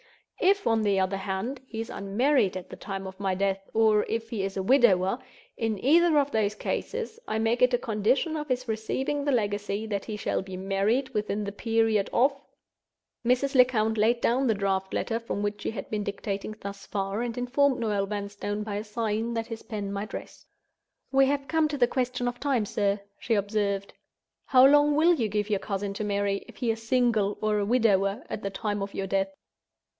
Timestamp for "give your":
25.27-25.59